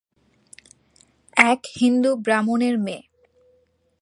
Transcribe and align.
এক 1.43 1.61
হিন্দু 1.79 2.11
ব্রাহ্মণের 2.15 2.75
মেয়ে। 2.77 3.03